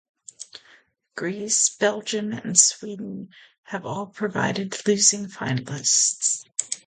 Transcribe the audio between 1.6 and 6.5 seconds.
Belgium and Sweden have all provided losing finalists.